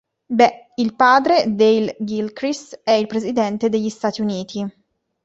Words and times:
Beh, 0.31 0.69
il 0.77 0.95
padre, 0.95 1.43
Dale 1.53 1.95
Gilchrist, 1.99 2.81
è 2.83 2.89
il 2.93 3.05
presidente 3.05 3.69
degli 3.69 3.89
Stati 3.91 4.21
Uniti. 4.21 4.67